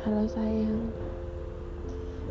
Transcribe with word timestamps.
Halo 0.00 0.24
sayang. 0.24 0.88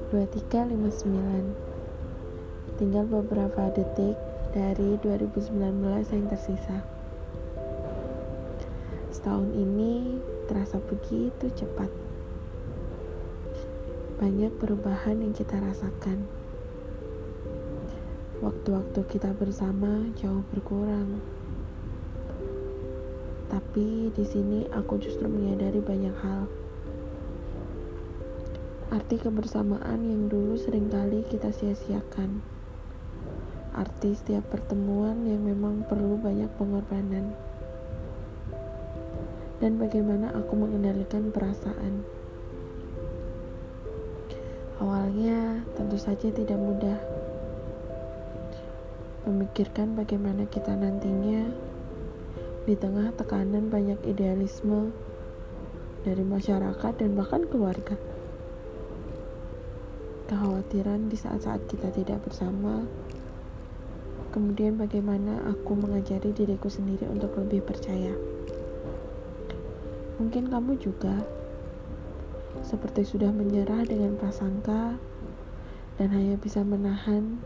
2359 0.10 2.82
Tinggal 2.82 3.06
beberapa 3.06 3.70
detik 3.70 4.18
dari 4.50 4.98
2019 5.06 5.78
yang 6.10 6.26
tersisa. 6.34 6.82
Setahun 9.14 9.54
ini 9.54 10.18
terasa 10.50 10.82
begitu 10.82 11.46
cepat. 11.54 11.94
Banyak 14.18 14.58
perubahan 14.58 15.22
yang 15.22 15.38
kita 15.38 15.62
rasakan. 15.62 16.26
Waktu-waktu 18.42 19.00
kita 19.14 19.30
bersama 19.38 20.10
jauh 20.18 20.42
berkurang. 20.50 21.22
Tapi 23.50 24.10
di 24.10 24.26
sini 24.26 24.66
aku 24.74 24.98
justru 24.98 25.30
menyadari 25.30 25.82
banyak 25.82 26.14
hal. 26.22 26.39
Arti 29.00 29.16
kebersamaan 29.16 30.04
yang 30.04 30.28
dulu 30.28 30.60
sering 30.60 30.92
kali 30.92 31.24
kita 31.32 31.56
sia-siakan. 31.56 32.44
Arti 33.72 34.12
setiap 34.12 34.52
pertemuan 34.52 35.24
yang 35.24 35.40
memang 35.40 35.88
perlu 35.88 36.20
banyak 36.20 36.52
pengorbanan. 36.60 37.32
Dan 39.64 39.80
bagaimana 39.80 40.36
aku 40.36 40.52
mengendalikan 40.52 41.32
perasaan. 41.32 42.04
Awalnya 44.84 45.64
tentu 45.80 45.96
saja 45.96 46.28
tidak 46.28 46.60
mudah. 46.60 47.00
Memikirkan 49.32 49.96
bagaimana 49.96 50.44
kita 50.52 50.76
nantinya 50.76 51.48
di 52.68 52.76
tengah 52.76 53.16
tekanan 53.16 53.72
banyak 53.72 54.04
idealisme 54.04 54.92
dari 56.04 56.28
masyarakat 56.28 57.00
dan 57.00 57.16
bahkan 57.16 57.48
keluarga. 57.48 57.96
Kekhawatiran 60.30 61.10
di 61.10 61.18
saat-saat 61.18 61.66
kita 61.66 61.90
tidak 61.90 62.22
bersama, 62.22 62.86
kemudian 64.30 64.78
bagaimana 64.78 65.42
aku 65.50 65.74
mengajari 65.74 66.30
diriku 66.30 66.70
sendiri 66.70 67.10
untuk 67.10 67.34
lebih 67.34 67.66
percaya. 67.66 68.14
Mungkin 70.22 70.54
kamu 70.54 70.78
juga 70.78 71.26
seperti 72.62 73.10
sudah 73.10 73.34
menyerah 73.34 73.82
dengan 73.90 74.22
prasangka 74.22 75.02
dan 75.98 76.08
hanya 76.14 76.38
bisa 76.38 76.62
menahan 76.62 77.42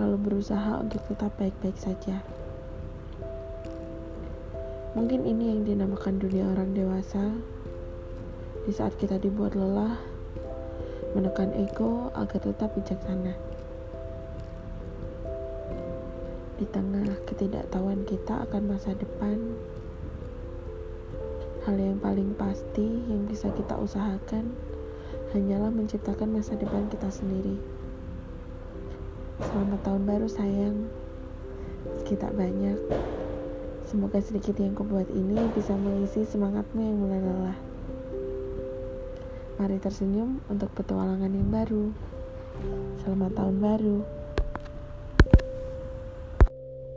lalu 0.00 0.16
berusaha 0.16 0.80
untuk 0.80 1.04
tetap 1.04 1.36
baik-baik 1.36 1.76
saja. 1.76 2.24
Mungkin 4.96 5.28
ini 5.28 5.52
yang 5.52 5.68
dinamakan 5.68 6.16
dunia 6.16 6.48
orang 6.48 6.72
dewasa. 6.72 7.30
Di 8.64 8.72
saat 8.72 8.96
kita 8.96 9.22
dibuat 9.22 9.52
lelah, 9.52 10.09
menekan 11.12 11.50
ego 11.58 12.14
agar 12.14 12.38
tetap 12.38 12.70
bijaksana. 12.78 13.34
Di 16.60 16.66
tengah 16.68 17.08
ketidaktahuan 17.24 18.04
kita 18.04 18.44
akan 18.46 18.76
masa 18.76 18.92
depan, 18.94 19.58
hal 21.64 21.76
yang 21.80 21.98
paling 21.98 22.36
pasti 22.36 23.04
yang 23.08 23.24
bisa 23.26 23.48
kita 23.56 23.74
usahakan 23.80 24.52
hanyalah 25.32 25.72
menciptakan 25.72 26.36
masa 26.36 26.54
depan 26.54 26.86
kita 26.92 27.08
sendiri. 27.08 27.56
Selamat 29.40 29.80
tahun 29.82 30.02
baru 30.04 30.28
sayang. 30.28 30.76
Meski 31.80 32.12
tak 32.12 32.36
banyak, 32.36 32.76
Semoga 33.90 34.22
sedikit 34.22 34.54
yang 34.62 34.70
kubuat 34.78 35.10
ini 35.10 35.50
bisa 35.50 35.74
mengisi 35.74 36.22
semangatmu 36.22 36.78
yang 36.78 36.94
mulai 37.02 37.18
lelah. 37.26 37.69
Mari 39.60 39.76
tersenyum 39.76 40.40
untuk 40.48 40.72
petualangan 40.72 41.28
yang 41.28 41.52
baru. 41.52 41.92
Selamat 43.04 43.36
tahun 43.36 43.56
baru. 43.60 43.98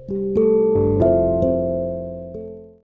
thank 0.03 0.37
you 0.39 0.42